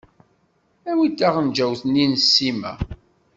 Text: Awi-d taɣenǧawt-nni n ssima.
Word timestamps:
Awi-d 0.89 1.15
taɣenǧawt-nni 1.19 2.05
n 2.07 2.13
ssima. 2.23 2.73